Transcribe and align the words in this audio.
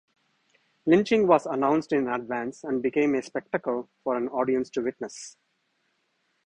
Lynching 0.87 1.27
was 1.27 1.45
announced 1.45 1.93
in 1.93 2.07
advance 2.07 2.63
and 2.63 2.81
became 2.81 3.13
a 3.13 3.21
spectacle 3.21 3.87
for 4.03 4.15
an 4.17 4.29
audience 4.29 4.71
to 4.71 4.81
witness. 4.81 5.37